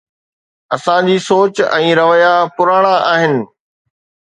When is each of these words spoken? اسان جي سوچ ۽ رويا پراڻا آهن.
اسان 0.75 1.03
جي 1.09 1.17
سوچ 1.27 1.61
۽ 1.77 1.93
رويا 2.01 2.33
پراڻا 2.57 2.95
آهن. 3.13 3.33